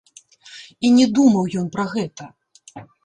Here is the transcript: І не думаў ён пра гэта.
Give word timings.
І 0.87 0.89
не 0.95 1.05
думаў 1.19 1.53
ён 1.61 1.67
пра 1.77 1.85
гэта. 1.93 2.23